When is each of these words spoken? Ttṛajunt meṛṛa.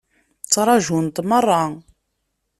Ttṛajunt 0.43 1.15
meṛṛa. 1.29 1.63